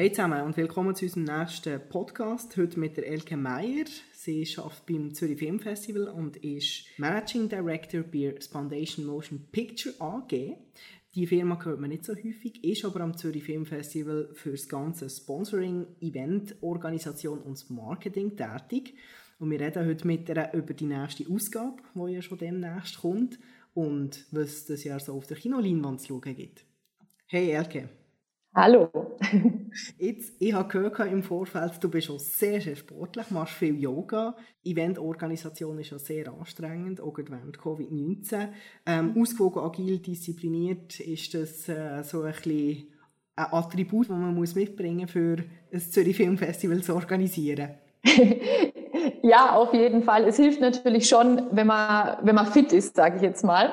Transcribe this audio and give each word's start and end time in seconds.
Hey 0.00 0.12
zusammen 0.12 0.42
und 0.42 0.56
willkommen 0.56 0.94
zu 0.94 1.06
unserem 1.06 1.24
nächsten 1.24 1.80
Podcast. 1.88 2.56
Heute 2.56 2.78
mit 2.78 2.96
der 2.96 3.08
Elke 3.08 3.36
Meyer. 3.36 3.86
Sie 4.12 4.46
arbeitet 4.56 4.86
beim 4.86 5.12
Zürich 5.12 5.40
Film 5.40 5.58
Festival 5.58 6.06
und 6.06 6.36
ist 6.36 6.84
Managing 6.98 7.48
Director 7.48 8.04
bei 8.04 8.32
Foundation 8.48 9.06
Motion 9.06 9.48
Picture 9.50 9.92
AG. 9.98 10.56
Die 11.16 11.26
Firma 11.26 11.60
hört 11.64 11.80
man 11.80 11.90
nicht 11.90 12.04
so 12.04 12.14
häufig, 12.14 12.62
ist 12.62 12.84
aber 12.84 13.00
am 13.00 13.16
Zürich 13.16 13.42
Film 13.42 13.66
Festival 13.66 14.28
für 14.34 14.52
das 14.52 14.68
ganze 14.68 15.10
Sponsoring, 15.10 15.84
Event-Organisation 16.00 17.40
und 17.40 17.54
das 17.54 17.68
Marketing 17.68 18.36
tätig. 18.36 18.94
Und 19.40 19.50
wir 19.50 19.58
reden 19.58 19.84
heute 19.84 20.06
mit 20.06 20.28
ihr 20.28 20.50
über 20.52 20.74
die 20.74 20.86
nächste 20.86 21.28
Ausgabe, 21.28 21.82
die 21.96 22.12
ja 22.12 22.22
schon 22.22 22.38
demnächst 22.38 23.00
kommt 23.00 23.40
und 23.74 24.26
was 24.30 24.64
das 24.64 24.84
Jahr 24.84 25.00
so 25.00 25.14
auf 25.14 25.26
der 25.26 25.38
Kinoleinwand 25.38 26.00
zu 26.02 26.06
schauen 26.06 26.36
gibt. 26.36 26.64
Hey 27.26 27.50
Elke. 27.50 27.88
Hallo. 28.54 28.92
Jetzt, 29.98 30.32
ich 30.38 30.52
habe 30.52 30.68
gehört 30.68 31.12
im 31.12 31.22
Vorfeld, 31.22 31.72
du 31.80 31.88
bist 31.88 32.06
schon 32.06 32.18
sehr, 32.18 32.60
sehr 32.60 32.76
sportlich, 32.76 33.30
machst 33.30 33.54
viel 33.54 33.78
Yoga. 33.78 34.36
Eventorganisation 34.64 35.78
ist 35.78 35.90
ja 35.90 35.98
sehr 35.98 36.32
anstrengend, 36.32 37.00
auch 37.00 37.16
während 37.16 37.58
Covid-19. 37.58 38.48
Ähm, 38.86 39.14
ausgewogen, 39.18 39.62
agil, 39.62 39.98
diszipliniert, 39.98 41.00
ist 41.00 41.34
das 41.34 41.68
äh, 41.68 42.02
so 42.02 42.22
ein 42.22 42.32
bisschen 42.32 42.88
ein 43.36 43.46
Attribut, 43.52 44.08
das 44.08 44.18
man 44.18 44.34
muss 44.34 44.54
mitbringen 44.54 45.02
muss, 45.02 45.10
für 45.10 45.44
ein 45.72 45.80
Zürich 45.80 46.16
Filmfestival 46.16 46.82
zu 46.82 46.94
organisieren? 46.94 47.70
Ja, 49.22 49.54
auf 49.56 49.74
jeden 49.74 50.02
Fall. 50.02 50.24
Es 50.24 50.36
hilft 50.36 50.60
natürlich 50.60 51.08
schon, 51.08 51.42
wenn 51.50 51.66
man, 51.66 52.16
wenn 52.22 52.34
man 52.34 52.46
fit 52.46 52.72
ist, 52.72 52.96
sage 52.96 53.16
ich 53.16 53.22
jetzt 53.22 53.44
mal. 53.44 53.72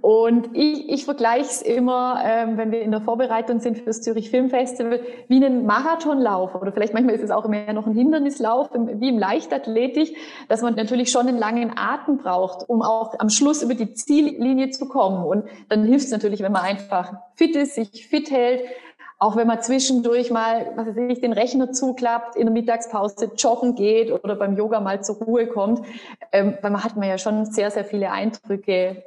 Und 0.00 0.50
ich, 0.54 0.88
ich 0.88 1.04
vergleiche 1.04 1.46
es 1.46 1.62
immer, 1.62 2.20
ähm, 2.24 2.56
wenn 2.56 2.70
wir 2.70 2.80
in 2.80 2.90
der 2.90 3.00
Vorbereitung 3.00 3.60
sind 3.60 3.78
für 3.78 3.84
das 3.84 4.00
Zürich 4.02 4.30
Filmfestival, 4.30 5.00
wie 5.28 5.44
einen 5.44 5.66
Marathonlauf 5.66 6.54
oder 6.54 6.72
vielleicht 6.72 6.94
manchmal 6.94 7.14
ist 7.14 7.22
es 7.22 7.30
auch 7.30 7.46
mehr 7.48 7.72
noch 7.72 7.86
ein 7.86 7.94
Hindernislauf, 7.94 8.70
wie 8.72 9.08
im 9.08 9.18
Leichtathletik, 9.18 10.16
dass 10.48 10.62
man 10.62 10.74
natürlich 10.74 11.10
schon 11.10 11.28
einen 11.28 11.38
langen 11.38 11.72
Atem 11.76 12.18
braucht, 12.18 12.68
um 12.68 12.82
auch 12.82 13.18
am 13.18 13.28
Schluss 13.28 13.62
über 13.62 13.74
die 13.74 13.92
Ziellinie 13.92 14.70
zu 14.70 14.86
kommen. 14.86 15.24
Und 15.24 15.44
dann 15.68 15.84
hilft 15.84 16.06
es 16.06 16.12
natürlich, 16.12 16.40
wenn 16.40 16.52
man 16.52 16.62
einfach 16.62 17.12
fit 17.34 17.54
ist, 17.56 17.74
sich 17.74 18.06
fit 18.08 18.30
hält, 18.30 18.62
auch 19.18 19.36
wenn 19.36 19.46
man 19.46 19.62
zwischendurch 19.62 20.30
mal, 20.30 20.72
was 20.76 20.88
weiß 20.88 20.96
ich, 21.08 21.20
den 21.20 21.32
Rechner 21.32 21.72
zuklappt, 21.72 22.36
in 22.36 22.46
der 22.46 22.52
Mittagspause 22.52 23.30
joggen 23.36 23.74
geht 23.74 24.12
oder 24.12 24.36
beim 24.36 24.56
Yoga 24.56 24.80
mal 24.80 25.02
zur 25.02 25.16
Ruhe 25.16 25.46
kommt, 25.46 25.80
ähm, 26.32 26.58
weil 26.60 26.70
man 26.70 26.84
hat 26.84 26.96
man 26.96 27.08
ja 27.08 27.16
schon 27.16 27.46
sehr, 27.46 27.70
sehr 27.70 27.84
viele 27.84 28.10
Eindrücke 28.10 29.02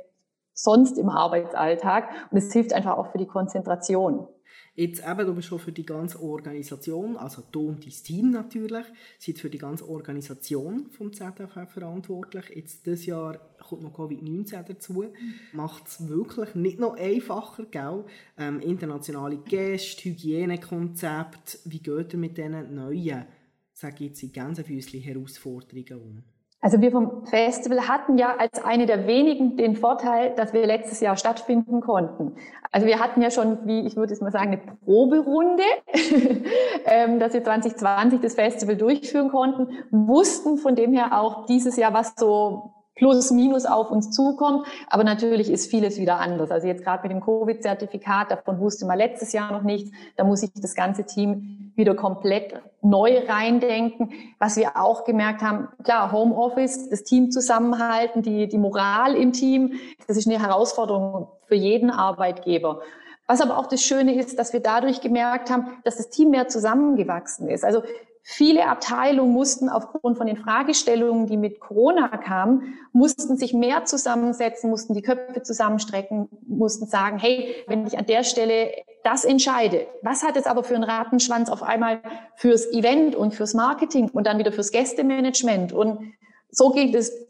sonst 0.54 0.98
im 0.98 1.10
Arbeitsalltag 1.10 2.10
und 2.32 2.38
es 2.38 2.52
hilft 2.52 2.74
einfach 2.74 2.98
auch 2.98 3.12
für 3.12 3.18
die 3.18 3.28
Konzentration. 3.28 4.28
Jetzt 4.76 5.04
eben, 5.06 5.26
du 5.26 5.36
bist 5.36 5.48
schon 5.50 5.60
für 5.60 5.72
die 5.72 5.86
ganze 5.86 6.22
Organisation, 6.22 7.18
also 7.18 7.44
du 7.52 7.68
und 7.68 7.84
dein 7.84 7.92
Team 7.92 8.32
natürlich, 8.32 8.86
seid 9.18 9.40
für 9.40 9.50
die 9.50 9.58
ganze 9.58 9.88
Organisation 9.90 10.90
vom 10.90 11.12
ZFF 11.12 11.70
verantwortlich. 11.70 12.46
Jetzt 12.56 12.86
dieses 12.86 13.06
Jahr 13.06 13.40
kommt 13.60 13.84
noch 13.84 13.98
Covid-19 13.98 14.64
dazu. 14.64 15.06
Macht 15.54 15.88
es 15.88 16.08
wirklich 16.08 16.56
nicht 16.56 16.80
noch 16.80 16.96
einfacher, 16.96 17.66
gell? 17.66 18.06
Ähm, 18.38 18.62
internationale 18.62 19.38
Gäste, 19.38 20.10
Hygienekonzept, 20.10 21.60
wie 21.66 21.80
geht 21.80 22.14
ihr 22.14 22.20
mit 22.20 22.38
diesen 22.38 22.74
neuen, 22.74 23.26
sage 23.74 24.06
ich 24.06 24.22
jetzt, 24.22 24.34
Gänsefüßchen 24.34 25.02
Herausforderungen 25.02 26.02
um? 26.02 26.39
Also 26.62 26.82
wir 26.82 26.92
vom 26.92 27.26
Festival 27.26 27.88
hatten 27.88 28.18
ja 28.18 28.36
als 28.38 28.64
eine 28.64 28.86
der 28.86 29.08
wenigen 29.08 29.56
den 29.56 29.78
Vorteil, 29.78 30.36
dass 30.36 30.52
wir 30.52 30.66
letztes 30.66 31.00
Jahr 31.00 31.16
stattfinden 31.16 31.80
konnten. 31.80 32.36
Also 32.72 32.86
wir 32.86 33.00
hatten 33.00 33.22
ja 33.22 33.32
schon, 33.32 33.60
wie 33.66 33.88
ich 33.88 33.96
würde 33.96 34.14
es 34.14 34.20
mal 34.20 34.32
sagen, 34.32 34.52
eine 34.52 34.62
Proberunde, 34.84 35.64
ähm, 36.86 37.20
dass 37.20 37.34
wir 37.34 37.44
2020 37.44 38.20
das 38.20 38.36
Festival 38.36 38.76
durchführen 38.76 39.30
konnten, 39.30 39.70
wussten 39.90 40.58
von 40.58 40.76
dem 40.76 40.92
her 40.92 41.20
auch 41.20 41.46
dieses 41.46 41.78
Jahr, 41.78 41.94
was 41.94 42.14
so 42.18 42.74
plus 43.00 43.32
minus 43.32 43.66
auf 43.66 43.90
uns 43.90 44.12
zukommt. 44.12 44.68
Aber 44.88 45.06
natürlich 45.06 45.50
ist 45.50 45.72
vieles 45.72 45.98
wieder 45.98 46.20
anders. 46.20 46.52
Also 46.52 46.68
jetzt 46.68 46.84
gerade 46.84 47.04
mit 47.04 47.12
dem 47.12 47.22
Covid-Zertifikat, 47.22 48.32
davon 48.32 48.60
wusste 48.60 48.86
man 48.86 48.98
letztes 48.98 49.32
Jahr 49.32 49.52
noch 49.54 49.64
nichts. 49.64 49.92
Da 50.18 50.26
muss 50.26 50.44
ich 50.44 50.52
das 50.54 50.76
ganze 50.76 51.06
Team 51.06 51.69
wieder 51.80 51.96
komplett 51.96 52.62
neu 52.84 53.26
reindenken. 53.28 54.12
Was 54.38 54.58
wir 54.58 54.78
auch 54.78 55.04
gemerkt 55.06 55.42
haben, 55.42 55.70
klar, 55.84 56.12
Homeoffice, 56.12 56.90
das 56.90 57.04
Team 57.04 57.32
zusammenhalten, 57.32 58.22
die, 58.22 58.48
die 58.48 58.60
Moral 58.60 59.16
im 59.16 59.34
Team, 59.34 59.80
das 60.08 60.18
ist 60.18 60.28
eine 60.28 60.40
Herausforderung 60.40 61.30
für 61.48 61.56
jeden 61.56 61.90
Arbeitgeber. 61.90 62.82
Was 63.26 63.42
aber 63.42 63.58
auch 63.58 63.68
das 63.68 63.82
Schöne 63.82 64.16
ist, 64.16 64.38
dass 64.38 64.54
wir 64.54 64.60
dadurch 64.60 65.02
gemerkt 65.02 65.50
haben, 65.50 65.80
dass 65.84 65.98
das 65.98 66.10
Team 66.10 66.30
mehr 66.30 66.48
zusammengewachsen 66.48 67.48
ist. 67.48 67.64
Also 67.64 67.82
Viele 68.22 68.68
Abteilungen 68.68 69.34
mussten 69.34 69.70
aufgrund 69.70 70.18
von 70.18 70.28
den 70.28 70.38
Fragestellungen, 70.38 71.26
die 71.26 71.38
mit 71.38 71.60
Corona 71.60 72.10
kamen, 72.10 72.76
mussten 72.92 73.38
sich 73.38 73.54
mehr 73.54 73.86
zusammensetzen, 73.86 74.70
mussten 74.70 74.94
die 74.94 75.02
Köpfe 75.02 75.42
zusammenstrecken, 75.42 76.30
mussten 76.48 76.86
sagen, 76.86 77.18
hey, 77.18 77.56
wenn 77.68 77.88
ich 77.88 77.98
an 77.98 78.06
der 78.06 78.24
Stelle 78.24 78.72
das 79.04 79.24
entscheide, 79.24 79.88
was 80.04 80.24
hat 80.24 80.38
es 80.38 80.46
aber 80.46 80.64
für 80.64 80.76
einen 80.76 80.84
Ratenschwanz 80.84 81.50
auf 81.50 81.64
einmal 81.64 82.02
fürs 82.36 82.72
Event 82.72 83.16
und 83.16 83.34
fürs 83.34 83.54
Marketing 83.54 84.10
und 84.10 84.28
dann 84.28 84.38
wieder 84.38 84.52
fürs 84.52 84.72
Gästemanagement? 84.72 85.74
Und 85.74 86.14
so 86.52 86.72
geht 86.72 86.94
es 86.96 87.29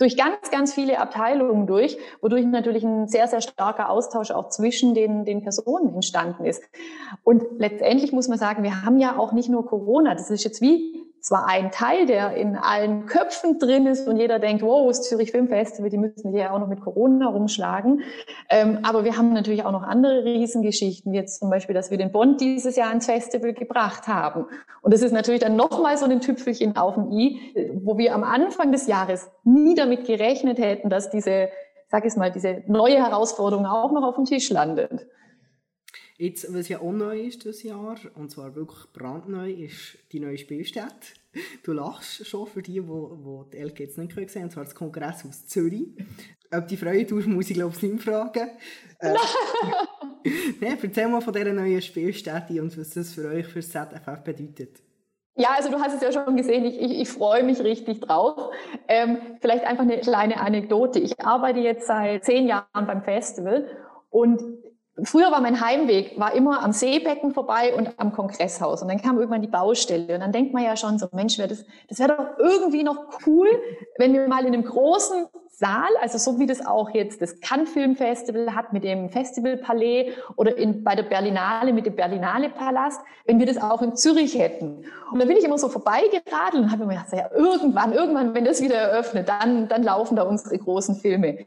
durch 0.00 0.16
ganz, 0.16 0.50
ganz 0.50 0.72
viele 0.72 0.98
Abteilungen 0.98 1.66
durch, 1.66 1.98
wodurch 2.22 2.46
natürlich 2.46 2.82
ein 2.82 3.06
sehr, 3.06 3.28
sehr 3.28 3.42
starker 3.42 3.90
Austausch 3.90 4.30
auch 4.30 4.48
zwischen 4.48 4.94
den, 4.94 5.26
den 5.26 5.42
Personen 5.42 5.94
entstanden 5.94 6.44
ist. 6.46 6.62
Und 7.22 7.44
letztendlich 7.58 8.10
muss 8.10 8.26
man 8.26 8.38
sagen, 8.38 8.62
wir 8.62 8.82
haben 8.82 8.98
ja 8.98 9.18
auch 9.18 9.32
nicht 9.32 9.50
nur 9.50 9.66
Corona. 9.66 10.14
Das 10.14 10.30
ist 10.30 10.42
jetzt 10.42 10.62
wie 10.62 11.09
zwar 11.20 11.46
ein 11.46 11.70
Teil, 11.70 12.06
der 12.06 12.34
in 12.34 12.56
allen 12.56 13.06
Köpfen 13.06 13.58
drin 13.58 13.86
ist 13.86 14.08
und 14.08 14.16
jeder 14.16 14.38
denkt, 14.38 14.62
wow, 14.62 14.88
das 14.88 15.02
Zürich 15.02 15.30
Film 15.30 15.48
Festival, 15.48 15.90
die 15.90 15.98
müssen 15.98 16.30
hier 16.30 16.40
ja 16.40 16.50
auch 16.52 16.58
noch 16.58 16.68
mit 16.68 16.80
Corona 16.80 17.28
rumschlagen. 17.28 18.02
Ähm, 18.48 18.80
aber 18.82 19.04
wir 19.04 19.16
haben 19.16 19.32
natürlich 19.32 19.64
auch 19.64 19.72
noch 19.72 19.82
andere 19.82 20.24
Riesengeschichten, 20.24 21.12
wie 21.12 21.16
jetzt 21.16 21.38
zum 21.40 21.50
Beispiel, 21.50 21.74
dass 21.74 21.90
wir 21.90 21.98
den 21.98 22.12
Bond 22.12 22.40
dieses 22.40 22.76
Jahr 22.76 22.92
ins 22.92 23.06
Festival 23.06 23.52
gebracht 23.52 24.08
haben. 24.08 24.46
Und 24.82 24.94
das 24.94 25.02
ist 25.02 25.12
natürlich 25.12 25.40
dann 25.40 25.56
nochmal 25.56 25.96
so 25.96 26.06
ein 26.06 26.20
Tüpfelchen 26.20 26.76
auf 26.76 26.94
dem 26.94 27.10
i, 27.10 27.70
wo 27.82 27.98
wir 27.98 28.14
am 28.14 28.24
Anfang 28.24 28.72
des 28.72 28.86
Jahres 28.86 29.30
nie 29.44 29.74
damit 29.74 30.06
gerechnet 30.06 30.58
hätten, 30.58 30.90
dass 30.90 31.10
diese, 31.10 31.48
sag 31.88 32.04
ich 32.06 32.16
mal, 32.16 32.30
diese 32.30 32.62
neue 32.66 32.96
Herausforderung 32.96 33.66
auch 33.66 33.92
noch 33.92 34.02
auf 34.02 34.16
dem 34.16 34.24
Tisch 34.24 34.50
landet. 34.50 35.06
Jetzt, 36.20 36.52
was 36.52 36.68
ja 36.68 36.82
auch 36.82 36.92
neu 36.92 37.18
ist 37.18 37.44
dieses 37.44 37.62
Jahr, 37.62 37.96
und 38.14 38.30
zwar 38.30 38.54
wirklich 38.54 38.92
brandneu, 38.92 39.50
ist 39.50 39.96
die 40.12 40.20
neue 40.20 40.36
Spielstätte. 40.36 41.14
Du 41.62 41.72
lachst 41.72 42.26
schon 42.26 42.46
für 42.46 42.60
die, 42.60 42.74
die, 42.74 42.82
die 43.54 43.72
die 43.72 43.82
jetzt 43.82 43.96
nicht 43.96 44.14
gesehen 44.14 44.42
haben, 44.42 44.44
und 44.44 44.50
zwar 44.50 44.64
das 44.64 44.74
Kongresshaus 44.74 45.46
Zürich. 45.46 45.88
Ob 46.52 46.68
die 46.68 46.76
Freude 46.76 47.06
tust, 47.06 47.26
muss 47.26 47.48
ich 47.48 47.56
glaube 47.56 47.74
ich 47.74 47.82
nicht 47.82 48.04
fragen. 48.04 48.50
Äh, 48.98 49.14
Nein, 50.60 50.76
erzähl 50.82 51.08
mal 51.08 51.22
von 51.22 51.32
dieser 51.32 51.54
neuen 51.54 51.80
Spielstätte 51.80 52.60
und 52.60 52.76
was 52.78 52.90
das 52.90 53.14
für 53.14 53.26
euch, 53.26 53.46
für 53.46 53.60
das 53.60 53.70
ZFF 53.70 54.22
bedeutet. 54.22 54.82
Ja, 55.36 55.54
also 55.56 55.70
du 55.70 55.80
hast 55.80 55.94
es 55.94 56.02
ja 56.02 56.12
schon 56.12 56.36
gesehen, 56.36 56.66
ich, 56.66 56.78
ich, 56.78 57.00
ich 57.00 57.08
freue 57.08 57.44
mich 57.44 57.60
richtig 57.60 58.00
drauf. 58.00 58.52
Ähm, 58.88 59.16
vielleicht 59.40 59.64
einfach 59.64 59.84
eine 59.84 60.00
kleine 60.00 60.38
Anekdote. 60.38 60.98
Ich 60.98 61.18
arbeite 61.18 61.60
jetzt 61.60 61.86
seit 61.86 62.26
zehn 62.26 62.46
Jahren 62.46 62.66
beim 62.86 63.02
Festival 63.04 63.66
und 64.10 64.42
Früher 65.04 65.30
war 65.30 65.40
mein 65.40 65.60
Heimweg, 65.60 66.18
war 66.18 66.34
immer 66.34 66.62
am 66.62 66.72
Seebecken 66.72 67.32
vorbei 67.32 67.74
und 67.74 67.94
am 67.98 68.12
Kongresshaus. 68.12 68.82
Und 68.82 68.88
dann 68.88 69.00
kam 69.00 69.18
irgendwann 69.18 69.42
die 69.42 69.48
Baustelle. 69.48 70.14
Und 70.14 70.20
dann 70.20 70.32
denkt 70.32 70.52
man 70.52 70.62
ja 70.62 70.76
schon 70.76 70.98
so, 70.98 71.08
Mensch, 71.12 71.38
wär 71.38 71.48
das, 71.48 71.64
das 71.88 71.98
wäre 71.98 72.16
doch 72.16 72.38
irgendwie 72.38 72.82
noch 72.82 73.06
cool, 73.26 73.48
wenn 73.98 74.12
wir 74.12 74.28
mal 74.28 74.44
in 74.44 74.54
einem 74.54 74.64
großen 74.64 75.26
Saal, 75.60 75.90
also 76.00 76.16
so 76.16 76.38
wie 76.38 76.46
das 76.46 76.64
auch 76.64 76.88
jetzt 76.94 77.20
das 77.20 77.38
Cannes 77.40 77.68
Film 77.68 77.94
Festival 77.94 78.54
hat 78.54 78.72
mit 78.72 78.82
dem 78.82 79.10
Festivalpalais 79.10 80.12
oder 80.36 80.56
in, 80.56 80.82
bei 80.82 80.94
der 80.94 81.02
Berlinale 81.02 81.74
mit 81.74 81.84
dem 81.84 81.94
Berlinale 81.94 82.48
Palast, 82.48 83.02
wenn 83.26 83.38
wir 83.38 83.44
das 83.44 83.58
auch 83.58 83.82
in 83.82 83.94
Zürich 83.94 84.38
hätten. 84.38 84.86
Und 85.12 85.18
dann 85.18 85.28
bin 85.28 85.36
ich 85.36 85.44
immer 85.44 85.58
so 85.58 85.68
vorbeigeradelt 85.68 86.64
und 86.64 86.72
habe 86.72 86.86
mir 86.86 86.94
gedacht, 86.94 87.12
ja, 87.12 87.30
irgendwann, 87.34 87.92
irgendwann, 87.92 88.34
wenn 88.34 88.46
das 88.46 88.62
wieder 88.62 88.76
eröffnet, 88.76 89.28
dann, 89.28 89.68
dann 89.68 89.82
laufen 89.82 90.16
da 90.16 90.22
unsere 90.22 90.56
großen 90.56 90.94
Filme. 90.94 91.44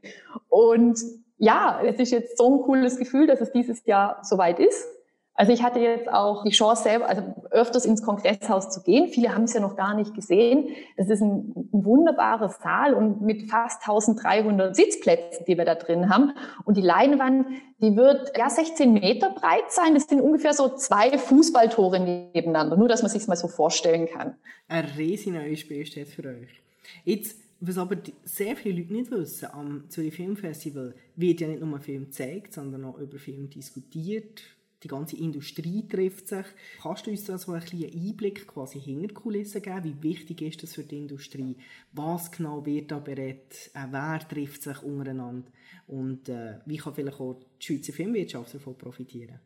Und 0.48 1.00
ja, 1.44 1.82
es 1.86 2.00
ist 2.00 2.12
jetzt 2.12 2.38
so 2.38 2.56
ein 2.56 2.62
cooles 2.62 2.98
Gefühl, 2.98 3.28
dass 3.28 3.42
es 3.42 3.52
dieses 3.52 3.86
Jahr 3.86 4.20
soweit 4.24 4.60
ist. 4.60 4.88
Also 5.36 5.52
ich 5.52 5.64
hatte 5.64 5.80
jetzt 5.80 6.08
auch 6.08 6.44
die 6.44 6.52
Chance 6.52 6.84
selber, 6.84 7.10
also 7.10 7.24
öfters 7.50 7.86
ins 7.86 8.04
Kongresshaus 8.04 8.70
zu 8.70 8.82
gehen. 8.84 9.08
Viele 9.08 9.34
haben 9.34 9.44
es 9.44 9.54
ja 9.54 9.60
noch 9.60 9.76
gar 9.76 9.96
nicht 9.96 10.14
gesehen. 10.14 10.70
Das 10.96 11.10
ist 11.10 11.22
ein, 11.22 11.54
ein 11.74 11.86
wunderbarer 11.86 12.50
Saal 12.50 12.94
und 12.94 13.22
mit 13.22 13.50
fast 13.50 13.82
1300 13.82 14.76
Sitzplätzen, 14.76 15.44
die 15.46 15.58
wir 15.58 15.66
da 15.66 15.76
drin 15.76 16.10
haben. 16.10 16.34
Und 16.66 16.78
die 16.78 16.82
Leinwand, 16.82 17.48
die 17.82 17.96
wird 17.98 18.38
ja 18.38 18.50
16 18.50 18.94
Meter 18.94 19.32
breit 19.32 19.70
sein. 19.70 19.96
Das 19.96 20.04
sind 20.04 20.22
ungefähr 20.22 20.54
so 20.54 20.70
zwei 20.70 21.18
Fußballtore 21.18 22.00
nebeneinander. 22.00 22.78
Nur, 22.78 22.88
dass 22.88 23.02
man 23.02 23.12
sich 23.12 23.28
mal 23.28 23.36
so 23.36 23.48
vorstellen 23.50 24.08
kann. 24.08 24.36
Ein 24.70 24.86
riesiger 24.98 25.40
neues 25.40 25.60
Spielstätte 25.60 26.10
für 26.10 26.30
euch. 26.30 26.62
Jetzt 27.06 27.38
was 27.68 27.78
aber 27.78 27.98
sehr 28.26 28.56
viele 28.56 28.82
Leute 28.82 28.94
nicht 28.94 29.12
wissen, 29.12 29.50
am 29.52 29.90
Zürich 29.90 30.16
Filmfestival 30.16 30.94
wird 31.16 31.42
ja 31.42 31.48
nicht 31.48 31.62
nur 31.62 31.80
Film 31.80 32.06
gezeigt, 32.06 32.54
sondern 32.54 32.86
auch 32.86 32.98
über 32.98 33.18
Film 33.18 33.50
diskutiert, 33.50 34.44
die 34.84 34.90
ganze 34.90 35.16
Industrie 35.16 35.88
trifft 35.88 36.28
sich. 36.28 36.46
Kannst 36.82 37.08
du 37.08 37.12
uns 37.12 37.24
da 37.24 37.38
so 37.38 37.54
ein 37.54 37.62
bisschen 37.62 37.90
Einblick 37.90 38.46
quasi 38.48 38.82
hinter 38.82 39.08
die 39.08 39.14
Kulissen 39.14 39.62
geben? 39.62 39.84
Wie 39.84 40.04
wichtig 40.04 40.42
ist 40.42 40.62
das 40.62 40.74
für 40.74 40.84
die 40.84 40.98
Industrie? 40.98 41.56
Was 41.94 42.32
genau 42.32 42.66
wird 42.66 42.92
da 42.92 43.00
berät? 43.00 43.72
Äh, 43.74 43.88
wer 43.92 44.20
trifft 44.28 44.64
sich 44.64 44.84
untereinander? 44.84 45.50
Und 45.88 46.28
äh, 46.28 46.60
wie 46.66 46.78
kann 46.78 46.94
vielleicht 46.94 47.20
auch 47.20 47.40
die 47.62 47.66
Schweizer 47.66 47.94
Filmwirtschaft 47.94 48.54
davon 48.56 48.78
profitieren? 48.78 49.40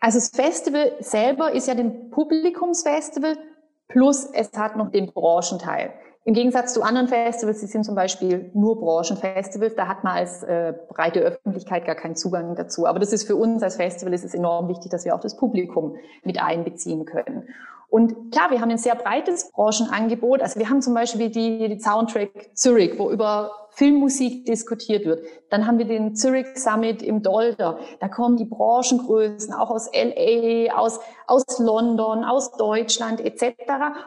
Also 0.00 0.18
das 0.18 0.28
Festival 0.28 0.96
selber 1.00 1.52
ist 1.52 1.66
ja 1.66 1.74
ein 1.74 2.10
Publikumsfestival 2.10 3.38
plus 3.88 4.26
es 4.26 4.52
hat 4.52 4.76
noch 4.76 4.90
den 4.90 5.10
Branchenteil. 5.12 5.94
Im 6.28 6.34
Gegensatz 6.34 6.74
zu 6.74 6.82
anderen 6.82 7.08
Festivals, 7.08 7.60
die 7.60 7.66
sind 7.66 7.84
zum 7.84 7.94
Beispiel 7.94 8.50
nur 8.52 8.78
Branchenfestivals, 8.78 9.74
da 9.76 9.88
hat 9.88 10.04
man 10.04 10.14
als 10.14 10.42
äh, 10.42 10.74
breite 10.90 11.20
Öffentlichkeit 11.20 11.86
gar 11.86 11.94
keinen 11.94 12.16
Zugang 12.16 12.54
dazu. 12.54 12.84
Aber 12.84 12.98
das 12.98 13.14
ist 13.14 13.26
für 13.26 13.34
uns 13.34 13.62
als 13.62 13.76
Festival 13.76 14.12
ist 14.12 14.26
es 14.26 14.34
enorm 14.34 14.68
wichtig, 14.68 14.90
dass 14.90 15.06
wir 15.06 15.14
auch 15.14 15.20
das 15.20 15.38
Publikum 15.38 15.96
mit 16.24 16.38
einbeziehen 16.38 17.06
können. 17.06 17.48
Und 17.90 18.32
klar, 18.32 18.50
wir 18.50 18.60
haben 18.60 18.70
ein 18.70 18.78
sehr 18.78 18.94
breites 18.94 19.50
Branchenangebot. 19.50 20.42
Also 20.42 20.60
wir 20.60 20.68
haben 20.68 20.82
zum 20.82 20.92
Beispiel 20.92 21.30
die, 21.30 21.68
die 21.68 21.80
Soundtrack 21.80 22.50
Zurich, 22.54 22.98
wo 22.98 23.10
über 23.10 23.50
Filmmusik 23.70 24.44
diskutiert 24.44 25.06
wird. 25.06 25.24
Dann 25.50 25.66
haben 25.66 25.78
wir 25.78 25.86
den 25.86 26.14
Zurich 26.14 26.46
Summit 26.56 27.02
im 27.02 27.22
Dolder. 27.22 27.78
Da 28.00 28.08
kommen 28.08 28.36
die 28.36 28.44
Branchengrößen 28.44 29.54
auch 29.54 29.70
aus 29.70 29.88
LA, 29.94 30.74
aus, 30.76 31.00
aus 31.26 31.58
London, 31.58 32.24
aus 32.24 32.52
Deutschland 32.52 33.20
etc., 33.20 33.54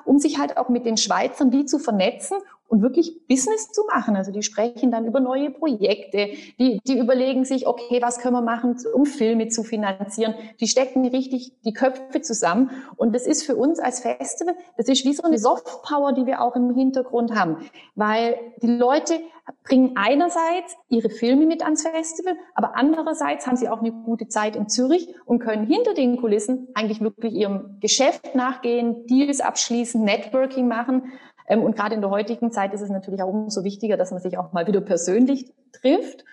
um 0.06 0.20
sich 0.20 0.38
halt 0.38 0.58
auch 0.58 0.70
mit 0.70 0.86
den 0.86 0.98
Schweizern 0.98 1.52
wie 1.52 1.66
zu 1.66 1.80
vernetzen 1.80 2.38
und 2.72 2.82
wirklich 2.82 3.28
Business 3.28 3.70
zu 3.72 3.84
machen. 3.94 4.16
Also 4.16 4.32
die 4.32 4.44
sprechen 4.44 4.92
dann 4.92 5.06
über 5.06 5.20
neue 5.20 5.52
Projekte, 5.52 6.30
die, 6.58 6.80
die 6.88 6.98
überlegen 6.98 7.44
sich, 7.44 7.68
okay, 7.68 8.02
was 8.02 8.20
können 8.20 8.34
wir 8.34 8.42
machen, 8.42 8.78
um 8.94 9.06
Filme 9.06 9.50
zu 9.50 9.64
finanzieren. 9.64 10.36
Die 10.62 10.68
stecken 10.68 11.06
richtig 11.06 11.52
die 11.66 11.74
Köpfe 11.74 12.22
zusammen. 12.22 12.72
Und 12.96 13.14
das 13.14 13.28
ist 13.28 13.44
für 13.44 13.58
uns 13.58 13.80
als 13.80 14.00
Festival, 14.00 14.56
das 14.78 14.88
ist 14.88 15.04
wie 15.04 15.14
so 15.14 15.24
eine 15.24 15.38
Softpower, 15.38 16.14
die 16.14 16.26
wir 16.26 16.42
auch 16.42 16.56
im 16.56 16.74
Hintergrund 16.74 17.36
haben. 17.36 17.58
Weil 17.96 18.40
die 18.62 18.68
Leute 18.68 19.20
bringen 19.64 19.94
einerseits 19.96 20.78
ihre 20.88 21.10
Filme 21.10 21.46
mit 21.46 21.64
ans 21.64 21.84
Festival, 21.84 22.36
aber 22.56 22.76
andererseits 22.76 23.48
haben 23.48 23.58
sie 23.58 23.70
auch 23.70 23.80
eine 23.80 23.92
gute 23.92 24.28
Zeit 24.28 24.56
in 24.56 24.70
Zürich 24.70 25.14
und 25.26 25.40
können 25.40 25.66
hinter 25.66 25.94
den 25.94 26.18
Kulissen 26.18 26.70
eigentlich 26.74 27.02
wirklich 27.02 27.34
ihrem 27.34 27.78
Geschäft 27.80 28.34
nachgehen, 28.36 29.06
Deals 29.08 29.42
abschließen, 29.42 30.04
Networking 30.04 30.68
machen. 30.68 31.12
Ähm, 31.52 31.64
und 31.64 31.76
gerade 31.76 31.96
in 31.96 32.02
der 32.02 32.10
heutigen 32.10 32.52
Zeit 32.52 32.74
ist 32.74 32.82
es 32.82 32.90
natürlich 32.90 33.22
auch 33.22 33.28
umso 33.28 33.66
wichtiger, 33.66 33.98
dass 33.98 34.12
man 34.12 34.22
sich 34.22 34.38
auch 34.38 34.54
mal 34.54 34.68
wieder 34.68 34.80
persönlich 34.80 35.54
trifft. 35.74 36.24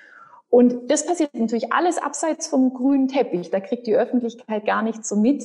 Und 0.49 0.91
das 0.91 1.05
passiert 1.05 1.35
natürlich 1.35 1.73
alles 1.73 1.99
abseits 1.99 2.47
vom 2.47 2.73
grünen 2.73 3.09
Teppich. 3.09 3.51
Da 3.51 3.59
kriegt 3.59 3.87
die 3.89 3.97
Öffentlichkeit 3.97 4.65
gar 4.65 4.83
nichts 4.83 5.09
so 5.09 5.17
mit. 5.17 5.45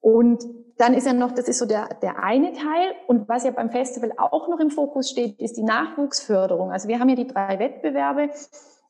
Und 0.00 0.44
dann 0.76 0.92
ist 0.92 1.06
ja 1.06 1.12
noch, 1.12 1.30
das 1.30 1.46
ist 1.46 1.58
so 1.58 1.66
der, 1.66 1.88
der 2.02 2.22
eine 2.22 2.52
Teil. 2.52 2.94
Und 3.06 3.28
was 3.28 3.44
ja 3.44 3.52
beim 3.52 3.70
Festival 3.70 4.12
auch 4.16 4.48
noch 4.48 4.58
im 4.58 4.70
Fokus 4.70 5.08
steht, 5.08 5.40
ist 5.40 5.56
die 5.56 5.62
Nachwuchsförderung. 5.62 6.72
Also 6.72 6.88
wir 6.88 6.98
haben 6.98 7.08
ja 7.08 7.14
die 7.14 7.28
drei 7.28 7.60
Wettbewerbe 7.60 8.28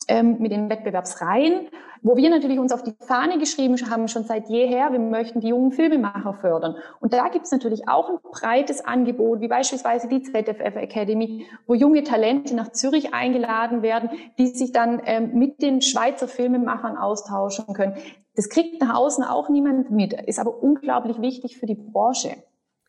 ähm, 0.08 0.36
mit 0.40 0.52
den 0.52 0.70
Wettbewerbsreihen, 0.70 1.68
wo 2.02 2.16
wir 2.16 2.28
natürlich 2.28 2.58
uns 2.58 2.70
auf 2.70 2.82
die 2.82 2.94
Fahne 3.00 3.38
geschrieben 3.38 3.76
haben, 3.90 4.08
schon 4.08 4.24
seit 4.24 4.48
jeher, 4.50 4.92
wir 4.92 4.98
möchten 4.98 5.40
die 5.40 5.48
jungen 5.48 5.72
Filmemacher 5.72 6.34
fördern. 6.34 6.76
Und 7.00 7.14
da 7.14 7.28
gibt 7.28 7.46
es 7.46 7.50
natürlich 7.50 7.88
auch 7.88 8.10
ein 8.10 8.18
breites 8.22 8.84
Angebot, 8.84 9.40
wie 9.40 9.48
beispielsweise 9.48 10.06
die 10.06 10.22
ZFF 10.22 10.76
Academy, 10.76 11.46
wo 11.66 11.74
junge 11.74 12.04
Talente 12.04 12.54
nach 12.54 12.72
Zürich 12.72 13.14
eingeladen 13.14 13.82
werden, 13.82 14.10
die 14.38 14.48
sich 14.48 14.72
dann 14.72 15.00
ähm, 15.06 15.32
mit 15.34 15.62
den 15.62 15.80
Schweizer 15.80 16.28
Filmemachern 16.28 16.98
austauschen 16.98 17.72
können. 17.74 17.96
Das 18.36 18.48
kriegt 18.48 18.82
nach 18.82 18.94
außen 18.96 19.24
auch 19.24 19.48
niemand 19.48 19.90
mit, 19.90 20.12
ist 20.12 20.38
aber 20.38 20.62
unglaublich 20.62 21.20
wichtig 21.20 21.56
für 21.56 21.66
die 21.66 21.76
Branche. 21.76 22.36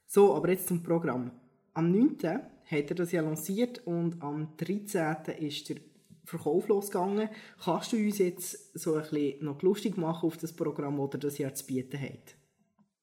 So, 0.08 0.34
aber 0.34 0.50
jetzt 0.50 0.68
zum 0.68 0.84
Programm. 0.84 1.32
Am 1.74 1.92
9. 1.92 2.18
hat 2.24 2.90
er 2.90 2.96
das 2.96 3.12
ja 3.12 3.22
lanciert 3.22 3.86
und 3.86 4.22
am 4.22 4.50
13. 4.58 5.36
ist 5.40 5.70
der 5.70 5.78
Verkauf 6.26 6.68
losgegangen. 6.68 7.30
Kannst 7.64 7.94
du 7.94 7.98
uns 7.98 8.18
jetzt 8.18 8.78
so 8.78 8.96
ein 8.96 9.02
bisschen 9.02 9.46
noch 9.46 9.62
lustig 9.62 9.98
machen 9.98 10.28
auf 10.28 10.38
das 10.38 10.54
Programm, 10.54 10.98
das 11.12 11.20
das 11.20 11.38
Jahr 11.38 11.54
zu 11.54 11.66
bieten 11.66 12.00
hat? 12.00 12.36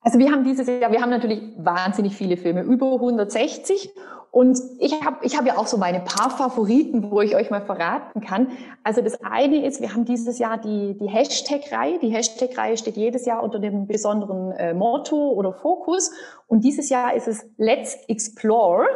Also 0.01 0.19
wir 0.19 0.33
haben 0.33 0.43
dieses 0.43 0.67
Jahr, 0.67 0.91
wir 0.91 1.01
haben 1.01 1.11
natürlich 1.11 1.41
wahnsinnig 1.59 2.17
viele 2.17 2.37
Filme, 2.37 2.63
über 2.63 2.93
160. 2.95 3.91
Und 4.33 4.59
ich 4.81 4.95
habe 5.05 5.19
ich 5.23 5.37
hab 5.37 5.47
ja 5.47 5.59
auch 5.59 5.67
so 5.67 5.77
meine 5.77 6.01
paar 6.01 6.31
Favoriten, 6.31 7.11
wo 7.11 7.21
ich 7.21 7.37
euch 7.37 7.51
mal 7.51 7.61
verraten 7.61 8.23
kann. 8.23 8.49
Also 8.83 9.03
das 9.03 9.23
eine 9.23 9.65
ist, 9.67 9.83
wir 9.83 9.93
haben 9.93 10.07
dieses 10.07 10.39
Jahr 10.39 10.57
die, 10.59 10.97
die 10.99 11.07
Hashtag-Reihe. 11.07 11.99
Die 11.99 12.09
Hashtag-Reihe 12.09 12.79
steht 12.79 12.97
jedes 12.97 13.27
Jahr 13.27 13.43
unter 13.43 13.59
dem 13.59 13.87
besonderen 13.87 14.53
äh, 14.53 14.73
Motto 14.73 15.33
oder 15.33 15.53
Fokus. 15.53 16.11
Und 16.49 16.65
dieses 16.65 16.89
Jahr 16.89 17.15
ist 17.15 17.29
es 17.29 17.45
Let's 17.59 17.95
Explore. 18.09 18.87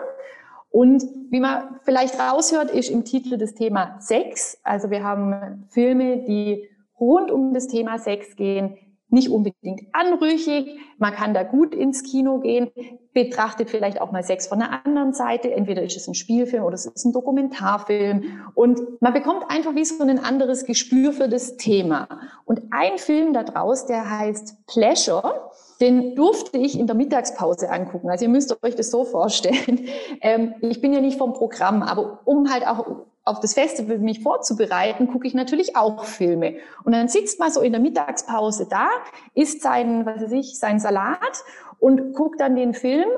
Und 0.76 1.02
wie 1.30 1.40
man 1.40 1.80
vielleicht 1.84 2.20
raushört, 2.20 2.70
ist 2.70 2.90
im 2.90 3.04
Titel 3.04 3.38
das 3.38 3.54
Thema 3.54 3.96
Sex. 3.98 4.60
Also 4.62 4.90
wir 4.90 5.02
haben 5.02 5.64
Filme, 5.70 6.18
die 6.18 6.68
rund 7.00 7.30
um 7.30 7.54
das 7.54 7.66
Thema 7.66 7.96
Sex 7.98 8.36
gehen, 8.36 8.76
nicht 9.08 9.30
unbedingt 9.30 9.80
anrüchig. 9.94 10.78
Man 10.98 11.14
kann 11.14 11.32
da 11.32 11.44
gut 11.44 11.74
ins 11.74 12.02
Kino 12.02 12.40
gehen, 12.40 12.70
betrachtet 13.14 13.70
vielleicht 13.70 14.02
auch 14.02 14.12
mal 14.12 14.22
Sex 14.22 14.48
von 14.48 14.58
der 14.58 14.84
anderen 14.84 15.14
Seite. 15.14 15.50
Entweder 15.50 15.82
ist 15.82 15.96
es 15.96 16.08
ein 16.08 16.14
Spielfilm 16.14 16.64
oder 16.64 16.74
es 16.74 16.84
ist 16.84 17.06
ein 17.06 17.14
Dokumentarfilm. 17.14 18.24
Und 18.54 19.00
man 19.00 19.14
bekommt 19.14 19.44
einfach 19.48 19.74
wie 19.74 19.84
so 19.86 20.04
ein 20.04 20.18
anderes 20.18 20.66
Gespür 20.66 21.14
für 21.14 21.30
das 21.30 21.56
Thema. 21.56 22.06
Und 22.44 22.64
ein 22.70 22.98
Film 22.98 23.32
da 23.32 23.44
draus, 23.44 23.86
der 23.86 24.10
heißt 24.10 24.66
Pleasure, 24.66 25.50
den 25.80 26.14
durfte 26.14 26.58
ich 26.58 26.78
in 26.78 26.86
der 26.86 26.96
Mittagspause 26.96 27.70
angucken. 27.70 28.08
Also 28.10 28.24
ihr 28.24 28.30
müsst 28.30 28.56
euch 28.62 28.74
das 28.74 28.90
so 28.90 29.04
vorstellen. 29.04 29.88
Ähm, 30.22 30.54
ich 30.60 30.80
bin 30.80 30.92
ja 30.92 31.00
nicht 31.00 31.18
vom 31.18 31.34
Programm, 31.34 31.82
aber 31.82 32.20
um 32.24 32.50
halt 32.50 32.66
auch 32.66 32.86
auf 33.24 33.40
das 33.40 33.54
Festival 33.54 33.98
mich 33.98 34.22
vorzubereiten, 34.22 35.08
gucke 35.08 35.26
ich 35.26 35.34
natürlich 35.34 35.76
auch 35.76 36.04
Filme. 36.04 36.54
Und 36.84 36.92
dann 36.92 37.08
sitzt 37.08 37.38
man 37.38 37.50
so 37.50 37.60
in 37.60 37.72
der 37.72 37.80
Mittagspause 37.80 38.66
da, 38.68 38.88
isst 39.34 39.62
sein, 39.62 40.06
was 40.06 40.22
weiß 40.22 40.32
ich, 40.32 40.58
sein 40.58 40.78
Salat 40.78 41.44
und 41.78 42.14
guckt 42.14 42.40
dann 42.40 42.56
den 42.56 42.72
Film 42.72 43.08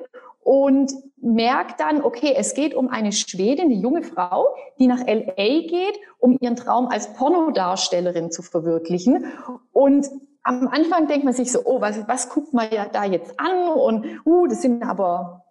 und 0.43 0.93
merkt 1.21 1.81
dann, 1.81 2.03
okay, 2.03 2.35
es 2.37 2.55
geht 2.55 2.75
um 2.75 2.89
eine 2.89 3.13
Schwedin, 3.13 3.67
eine 3.67 3.75
junge 3.75 4.03
Frau, 4.03 4.47
die 4.79 4.87
nach 4.87 5.07
LA 5.07 5.35
geht, 5.35 5.99
um 6.19 6.39
ihren 6.41 6.57
Traum 6.57 6.89
als 6.89 7.13
Pornodarstellerin 7.13 8.31
zu 8.31 8.43
verwirklichen. 8.43 9.27
Und 9.73 10.09
am 10.49 10.67
Anfang 10.69 11.07
denkt 11.07 11.25
man 11.25 11.35
sich 11.35 11.53
so, 11.53 11.61
oh, 11.65 11.81
was, 11.83 12.09
was 12.09 12.31
guckt 12.31 12.55
man 12.55 12.69
ja 12.73 12.87
da 12.91 13.05
jetzt 13.05 13.39
an? 13.39 13.69
Und 13.69 14.07
uh, 14.25 14.47
das 14.47 14.63
sind 14.63 14.83
aber 14.83 15.45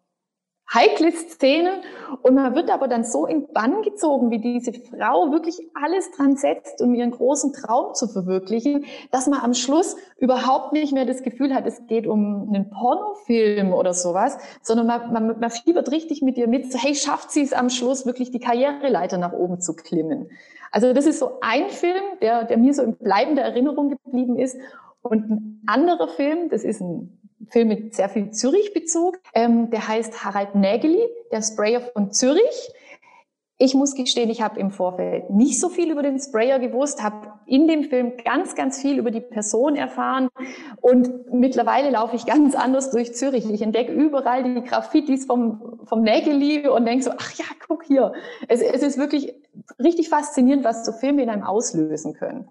heikle 0.73 1.11
Szenen 1.11 1.81
und 2.23 2.35
man 2.35 2.53
wird 2.55 2.69
aber 2.69 2.87
dann 2.87 3.05
so 3.05 3.25
in 3.25 3.47
Bann 3.53 3.83
gezogen, 3.83 4.31
wie 4.31 4.39
diese 4.39 4.73
Frau 4.73 5.31
wirklich 5.31 5.55
alles 5.73 6.11
dran 6.11 6.35
setzt, 6.35 6.81
um 6.81 6.93
ihren 6.93 7.11
großen 7.11 7.53
Traum 7.53 7.93
zu 7.93 8.07
verwirklichen, 8.07 8.85
dass 9.11 9.27
man 9.27 9.39
am 9.39 9.53
Schluss 9.53 9.95
überhaupt 10.17 10.73
nicht 10.73 10.93
mehr 10.93 11.05
das 11.05 11.23
Gefühl 11.23 11.53
hat, 11.53 11.65
es 11.67 11.85
geht 11.87 12.05
um 12.05 12.49
einen 12.49 12.69
Pornofilm 12.69 13.73
oder 13.73 13.93
sowas, 13.93 14.37
sondern 14.61 14.87
man, 14.87 15.13
man, 15.13 15.39
man 15.39 15.49
fiebert 15.51 15.91
richtig 15.91 16.21
mit 16.21 16.37
ihr 16.37 16.47
mit, 16.47 16.69
so, 16.71 16.77
hey, 16.79 16.95
schafft 16.95 17.31
sie 17.31 17.43
es 17.43 17.53
am 17.53 17.69
Schluss 17.69 18.05
wirklich 18.05 18.31
die 18.31 18.39
Karriereleiter 18.39 19.17
nach 19.17 19.31
oben 19.31 19.61
zu 19.61 19.73
klimmen. 19.73 20.29
Also 20.71 20.93
das 20.93 21.05
ist 21.05 21.19
so 21.19 21.39
ein 21.41 21.69
Film, 21.69 22.03
der, 22.21 22.43
der 22.43 22.57
mir 22.57 22.73
so 22.73 22.83
in 22.83 22.97
bleibender 22.97 23.43
Erinnerung 23.43 23.89
geblieben 23.89 24.37
ist 24.37 24.57
und 25.01 25.29
ein 25.29 25.63
anderer 25.65 26.07
Film, 26.07 26.49
das 26.49 26.63
ist 26.63 26.81
ein 26.81 27.17
Film 27.49 27.69
mit 27.69 27.95
sehr 27.95 28.09
viel 28.09 28.31
Zürich-Bezug. 28.31 29.19
Ähm, 29.33 29.69
der 29.69 29.87
heißt 29.87 30.23
Harald 30.23 30.55
Nägeli, 30.55 31.01
der 31.31 31.41
Sprayer 31.41 31.81
von 31.81 32.11
Zürich. 32.11 32.71
Ich 33.59 33.73
muss 33.73 33.95
gestehen, 33.95 34.29
ich 34.29 34.43
habe 34.43 34.59
im 34.59 34.69
Vorfeld 34.69 35.31
nicht 35.31 35.59
so 35.59 35.69
viel 35.69 35.89
über 35.89 36.03
den 36.03 36.19
Sprayer 36.19 36.59
gewusst, 36.59 37.01
habe 37.01 37.33
in 37.47 37.67
dem 37.67 37.85
Film 37.85 38.13
ganz, 38.23 38.53
ganz 38.53 38.79
viel 38.79 38.99
über 38.99 39.09
die 39.09 39.21
Person 39.21 39.75
erfahren 39.75 40.29
und 40.79 41.33
mittlerweile 41.33 41.89
laufe 41.89 42.15
ich 42.15 42.27
ganz 42.27 42.53
anders 42.53 42.91
durch 42.91 43.15
Zürich. 43.15 43.49
Ich 43.49 43.63
entdecke 43.63 43.91
überall 43.91 44.43
die 44.43 44.61
Graffitis 44.61 45.25
vom, 45.25 45.79
vom 45.85 46.03
Nägeli 46.03 46.67
und 46.67 46.85
denke 46.85 47.03
so, 47.03 47.11
ach 47.17 47.33
ja, 47.33 47.45
guck 47.67 47.83
hier. 47.83 48.13
Es, 48.47 48.61
es 48.61 48.83
ist 48.83 48.99
wirklich 48.99 49.33
richtig 49.79 50.09
faszinierend, 50.09 50.63
was 50.63 50.85
so 50.85 50.91
Filme 50.91 51.23
in 51.23 51.29
einem 51.31 51.43
auslösen 51.43 52.13
können. 52.13 52.47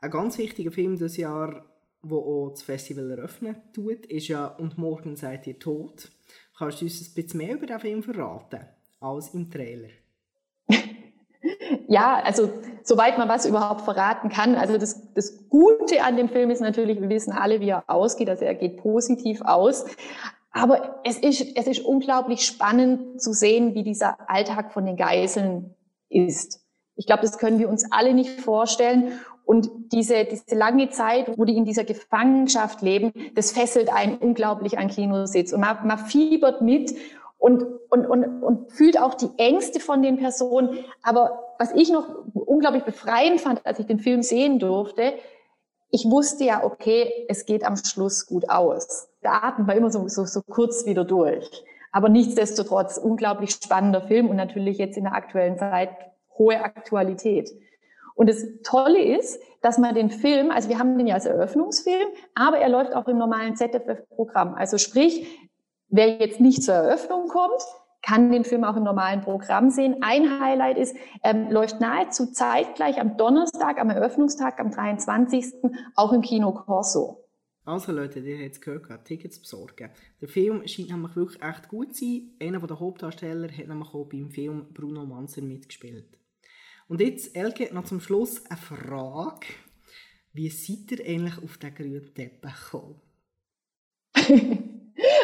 Ein 0.00 0.10
ganz 0.10 0.38
wichtiger 0.38 0.70
Film 0.70 0.98
das 0.98 1.16
Jahr 1.16 1.64
wo 2.02 2.18
auch 2.18 2.50
das 2.50 2.62
Festival 2.62 3.10
eröffnen 3.10 3.56
tut, 3.72 4.06
ist 4.06 4.28
ja 4.28 4.46
«Und 4.46 4.78
morgen 4.78 5.16
seid 5.16 5.46
ihr 5.46 5.58
tot». 5.58 6.10
Kannst 6.56 6.80
du 6.80 6.86
uns 6.86 7.00
ein 7.00 7.14
bisschen 7.14 7.38
mehr 7.38 7.54
über 7.54 7.66
den 7.66 7.80
Film 7.80 8.02
verraten, 8.02 8.60
als 9.00 9.34
im 9.34 9.50
Trailer? 9.50 9.88
ja, 11.88 12.20
also 12.22 12.50
soweit 12.82 13.16
man 13.16 13.28
was 13.28 13.46
überhaupt 13.46 13.82
verraten 13.82 14.28
kann. 14.28 14.56
Also 14.56 14.76
das, 14.76 15.12
das 15.14 15.48
Gute 15.48 16.02
an 16.02 16.16
dem 16.16 16.28
Film 16.28 16.50
ist 16.50 16.60
natürlich, 16.60 17.00
wir 17.00 17.08
wissen 17.08 17.32
alle, 17.32 17.60
wie 17.60 17.68
er 17.68 17.84
ausgeht. 17.88 18.28
Also 18.28 18.44
er 18.44 18.54
geht 18.54 18.78
positiv 18.78 19.40
aus. 19.42 19.84
Aber 20.50 21.00
es 21.04 21.18
ist, 21.18 21.56
es 21.56 21.66
ist 21.68 21.80
unglaublich 21.80 22.44
spannend 22.44 23.20
zu 23.20 23.32
sehen, 23.32 23.74
wie 23.74 23.84
dieser 23.84 24.28
Alltag 24.28 24.72
von 24.72 24.84
den 24.84 24.96
Geiseln 24.96 25.74
ist. 26.08 26.64
Ich 26.96 27.06
glaube, 27.06 27.22
das 27.22 27.38
können 27.38 27.60
wir 27.60 27.68
uns 27.68 27.84
alle 27.92 28.14
nicht 28.14 28.40
vorstellen. 28.40 29.12
Und 29.48 29.70
diese, 29.92 30.26
diese 30.26 30.54
lange 30.54 30.90
Zeit, 30.90 31.38
wo 31.38 31.46
die 31.46 31.56
in 31.56 31.64
dieser 31.64 31.84
Gefangenschaft 31.84 32.82
leben, 32.82 33.14
das 33.34 33.50
fesselt 33.50 33.90
einen 33.90 34.18
unglaublich 34.18 34.76
an 34.76 34.88
Kinositz. 34.88 35.54
Und 35.54 35.60
man, 35.60 35.86
man 35.86 35.96
fiebert 35.96 36.60
mit 36.60 36.94
und, 37.38 37.64
und, 37.88 38.04
und, 38.04 38.42
und 38.42 38.70
fühlt 38.70 39.00
auch 39.00 39.14
die 39.14 39.30
Ängste 39.38 39.80
von 39.80 40.02
den 40.02 40.18
Personen. 40.18 40.84
Aber 41.02 41.54
was 41.58 41.72
ich 41.72 41.90
noch 41.90 42.06
unglaublich 42.34 42.84
befreiend 42.84 43.40
fand, 43.40 43.64
als 43.64 43.78
ich 43.78 43.86
den 43.86 44.00
Film 44.00 44.22
sehen 44.22 44.58
durfte, 44.58 45.14
ich 45.90 46.04
wusste 46.04 46.44
ja, 46.44 46.62
okay, 46.62 47.10
es 47.30 47.46
geht 47.46 47.64
am 47.64 47.76
Schluss 47.76 48.26
gut 48.26 48.50
aus. 48.50 49.08
Der 49.22 49.42
Atem 49.44 49.66
war 49.66 49.74
immer 49.74 49.90
so, 49.90 50.06
so, 50.08 50.26
so 50.26 50.42
kurz 50.42 50.84
wieder 50.84 51.06
durch. 51.06 51.64
Aber 51.90 52.10
nichtsdestotrotz 52.10 52.98
unglaublich 52.98 53.52
spannender 53.52 54.02
Film 54.02 54.28
und 54.28 54.36
natürlich 54.36 54.76
jetzt 54.76 54.98
in 54.98 55.04
der 55.04 55.14
aktuellen 55.14 55.56
Zeit 55.56 55.88
hohe 56.36 56.60
Aktualität. 56.62 57.50
Und 58.18 58.28
das 58.28 58.44
Tolle 58.64 59.00
ist, 59.00 59.40
dass 59.62 59.78
man 59.78 59.94
den 59.94 60.10
Film, 60.10 60.50
also 60.50 60.68
wir 60.68 60.80
haben 60.80 60.98
den 60.98 61.06
ja 61.06 61.14
als 61.14 61.24
Eröffnungsfilm, 61.24 62.08
aber 62.34 62.58
er 62.58 62.68
läuft 62.68 62.92
auch 62.92 63.06
im 63.06 63.16
normalen 63.16 63.54
ZFF-Programm. 63.54 64.56
Also 64.56 64.76
sprich, 64.76 65.24
wer 65.88 66.18
jetzt 66.18 66.40
nicht 66.40 66.64
zur 66.64 66.74
Eröffnung 66.74 67.28
kommt, 67.28 67.62
kann 68.02 68.32
den 68.32 68.42
Film 68.42 68.64
auch 68.64 68.74
im 68.74 68.82
normalen 68.82 69.20
Programm 69.20 69.70
sehen. 69.70 69.98
Ein 70.00 70.40
Highlight 70.40 70.78
ist, 70.78 70.96
ähm, 71.22 71.48
läuft 71.52 71.80
nahezu 71.80 72.32
zeitgleich 72.32 73.00
am 73.00 73.16
Donnerstag, 73.16 73.80
am 73.80 73.88
Eröffnungstag, 73.88 74.58
am 74.58 74.72
23. 74.72 75.54
auch 75.94 76.12
im 76.12 76.20
Kino 76.20 76.50
Corso. 76.50 77.24
Also 77.64 77.92
Leute, 77.92 78.18
ihr 78.18 78.42
habt 78.42 78.56
es 78.56 78.60
gehört, 78.60 79.04
Tickets 79.04 79.38
besorgen. 79.38 79.90
Der 80.20 80.28
Film 80.28 80.66
scheint 80.66 80.90
nämlich 80.90 81.14
wirklich 81.14 81.40
echt 81.40 81.68
gut 81.68 81.94
zu 81.94 82.04
sein. 82.04 82.30
Einer 82.40 82.66
der 82.66 82.80
Hauptdarsteller 82.80 83.48
hat 83.48 83.68
nämlich 83.68 83.94
auch 83.94 84.06
beim 84.06 84.28
Film 84.30 84.66
Bruno 84.74 85.06
Manzer 85.06 85.42
mitgespielt. 85.42 86.17
Und 86.88 87.02
jetzt, 87.02 87.36
Elke, 87.36 87.72
noch 87.74 87.84
zum 87.84 88.00
Schluss 88.00 88.44
eine 88.46 88.58
Frage. 88.58 89.46
Wie 90.32 90.48
seid 90.48 90.90
ihr 90.92 91.06
eigentlich 91.06 91.42
auf 91.42 91.58
den 91.58 91.74
grünen 91.74 92.14
Teppich 92.14 92.70
gekommen? 92.70 93.00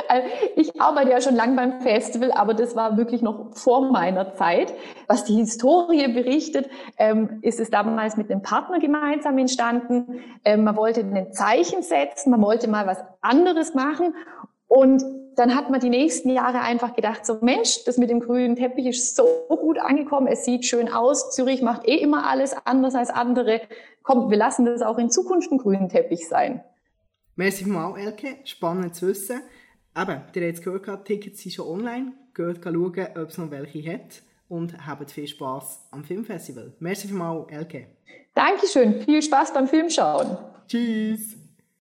Also, 0.08 0.28
ich 0.54 0.80
arbeite 0.80 1.10
ja 1.10 1.20
schon 1.20 1.34
lange 1.34 1.56
beim 1.56 1.80
Festival, 1.80 2.30
aber 2.30 2.54
das 2.54 2.76
war 2.76 2.96
wirklich 2.96 3.22
noch 3.22 3.56
vor 3.56 3.90
meiner 3.90 4.34
Zeit. 4.34 4.72
Was 5.08 5.24
die 5.24 5.34
Historie 5.34 6.06
berichtet, 6.06 6.70
ähm, 6.96 7.40
ist 7.42 7.58
es 7.58 7.70
damals 7.70 8.16
mit 8.16 8.30
einem 8.30 8.42
Partner 8.42 8.78
gemeinsam 8.78 9.36
entstanden. 9.36 10.20
Ähm, 10.44 10.62
man 10.62 10.76
wollte 10.76 11.00
ein 11.00 11.32
Zeichen 11.32 11.82
setzen, 11.82 12.30
man 12.30 12.40
wollte 12.42 12.68
mal 12.68 12.86
was 12.86 13.02
anderes 13.20 13.74
machen 13.74 14.14
und 14.68 15.02
dann 15.36 15.54
hat 15.54 15.70
man 15.70 15.80
die 15.80 15.90
nächsten 15.90 16.30
Jahre 16.30 16.60
einfach 16.60 16.94
gedacht, 16.94 17.24
so 17.26 17.38
Mensch, 17.40 17.84
das 17.84 17.98
mit 17.98 18.10
dem 18.10 18.20
grünen 18.20 18.56
Teppich 18.56 18.86
ist 18.86 19.16
so 19.16 19.26
gut 19.48 19.78
angekommen, 19.78 20.26
es 20.26 20.44
sieht 20.44 20.64
schön 20.64 20.88
aus, 20.88 21.34
Zürich 21.34 21.62
macht 21.62 21.86
eh 21.86 21.96
immer 21.96 22.26
alles 22.26 22.54
anders 22.64 22.94
als 22.94 23.10
andere. 23.10 23.60
Komm, 24.02 24.30
wir 24.30 24.36
lassen 24.36 24.64
das 24.64 24.82
auch 24.82 24.98
in 24.98 25.10
Zukunft 25.10 25.50
ein 25.50 25.58
grünen 25.58 25.88
Teppich 25.88 26.28
sein. 26.28 26.62
Merci 27.36 27.66
mal, 27.66 27.98
Elke, 27.98 28.36
spannend 28.44 28.94
zu 28.94 29.08
wissen. 29.08 29.40
Eben, 29.96 30.22
ihr 30.34 30.46
habt 30.46 30.58
es 30.58 30.62
gehört, 30.62 31.04
Tickets 31.04 31.42
sind 31.42 31.52
schon 31.52 31.66
online, 31.66 32.12
geht 32.34 32.62
schauen, 32.62 33.06
ob 33.16 33.28
es 33.28 33.38
noch 33.38 33.50
welche 33.50 33.92
hat 33.92 34.22
und 34.48 34.86
habt 34.86 35.10
viel 35.10 35.26
Spass 35.26 35.86
am 35.90 36.04
Filmfestival. 36.04 36.74
Merci 36.78 37.08
mal, 37.12 37.46
Elke. 37.48 37.88
Dankeschön, 38.34 39.02
viel 39.02 39.22
Spaß 39.22 39.52
beim 39.52 39.68
Filmschauen. 39.68 40.36
Tschüss. 40.68 41.43